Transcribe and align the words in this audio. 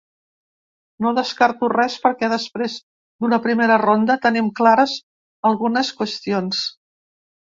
No 1.05 1.11
descarto 1.17 1.67
res 1.73 1.97
perquè 2.07 2.29
després 2.31 2.77
d’una 3.25 3.39
primera 3.45 3.77
ronda 3.83 4.19
tenim 4.27 4.49
clares 4.61 4.97
algunes 5.51 5.93
qüestions. 6.01 6.65